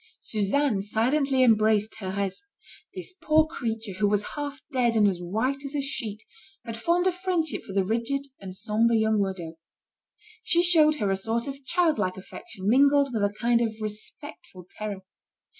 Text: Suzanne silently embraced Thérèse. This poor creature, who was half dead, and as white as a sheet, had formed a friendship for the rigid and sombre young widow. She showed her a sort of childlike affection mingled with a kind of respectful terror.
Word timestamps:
Suzanne 0.19 0.81
silently 0.81 1.43
embraced 1.43 1.91
Thérèse. 1.91 2.37
This 2.95 3.13
poor 3.21 3.45
creature, 3.45 3.93
who 3.99 4.07
was 4.07 4.29
half 4.35 4.59
dead, 4.71 4.95
and 4.95 5.07
as 5.07 5.19
white 5.21 5.63
as 5.63 5.75
a 5.75 5.81
sheet, 5.83 6.23
had 6.65 6.75
formed 6.75 7.05
a 7.05 7.11
friendship 7.11 7.61
for 7.61 7.73
the 7.73 7.83
rigid 7.83 8.25
and 8.39 8.55
sombre 8.55 8.95
young 8.97 9.19
widow. 9.19 9.59
She 10.41 10.63
showed 10.63 10.95
her 10.95 11.11
a 11.11 11.15
sort 11.17 11.47
of 11.47 11.63
childlike 11.65 12.17
affection 12.17 12.67
mingled 12.67 13.13
with 13.13 13.21
a 13.21 13.33
kind 13.39 13.61
of 13.61 13.75
respectful 13.79 14.65
terror. 14.75 15.01